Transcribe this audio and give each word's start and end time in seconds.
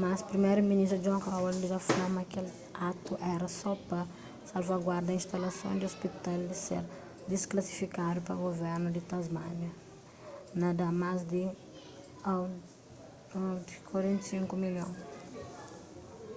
mas 0.00 0.26
priméru-ministru 0.30 1.00
john 1.06 1.20
howard 1.26 1.58
dja 1.62 1.78
fla 1.88 2.06
ma 2.16 2.22
kel 2.32 2.46
atu 2.88 3.12
éra 3.34 3.48
só 3.60 3.72
pa 3.88 4.00
salvaguarda 4.50 5.18
instalason 5.20 5.72
di 5.76 5.84
ôspital 5.90 6.40
di 6.50 6.56
ser 6.66 6.82
disklasifikadu 7.32 8.18
pa 8.26 8.40
guvernu 8.44 8.88
di 8.92 9.02
tasmánia 9.12 9.72
na 10.60 10.68
dá 10.80 10.88
más 11.02 11.20
di 11.32 11.42
aud$45 12.32 14.42
milhon 14.64 14.92